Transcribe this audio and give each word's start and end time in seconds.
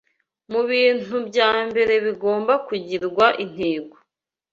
Mu 0.51 0.61
bintu 0.71 1.15
bya 1.29 1.51
mbere 1.69 1.93
bigomba 2.05 2.53
kugirwa 2.67 3.25
intego 3.43 3.95